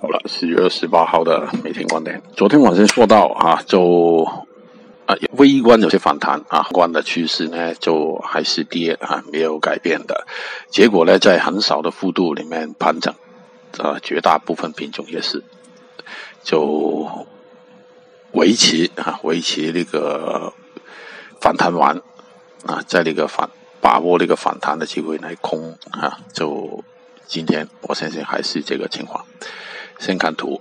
[0.00, 2.22] 好了，十月二十八号的每天观点。
[2.34, 4.24] 昨天晚上说到啊，就
[5.04, 10.26] 啊微观有些反弹啊，宏观的趋势呢就还是跌啊，没有改变的。
[10.70, 13.14] 结果呢，在很少的幅度里面盘整，
[13.76, 15.44] 啊，绝大部分品种也是
[16.42, 17.06] 就
[18.32, 20.54] 维持啊，维持那个
[21.42, 22.00] 反弹完
[22.64, 23.50] 啊，在那个反
[23.82, 26.82] 把握那个反弹的机会来空啊，就
[27.26, 29.26] 今天我相信还是这个情况。
[30.00, 30.60] 先看图。